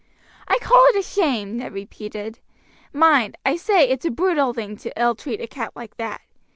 "I 0.47 0.57
call 0.57 0.83
it 0.87 0.95
a 0.95 1.03
shame!" 1.03 1.57
Ned 1.57 1.73
repeated. 1.75 2.39
"Mind, 2.91 3.37
I 3.45 3.55
say 3.55 3.83
it's 3.87 4.03
a 4.03 4.09
brutal 4.09 4.51
thing 4.51 4.75
to 4.77 4.91
ill 4.99 5.13
treat 5.13 5.39
a 5.39 5.45
cat 5.45 5.73
like 5.75 5.97
that. 5.97 6.21